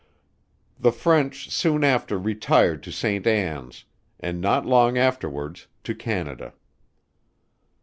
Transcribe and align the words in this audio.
The 0.79 0.91
French 0.91 1.51
soon 1.51 1.83
after 1.83 2.17
retired 2.17 2.81
to 2.81 2.91
Saint 2.91 3.27
Anns, 3.27 3.85
and 4.19 4.41
not 4.41 4.65
long 4.65 4.97
afterwards 4.97 5.67
to 5.83 5.93
Canada. 5.93 6.55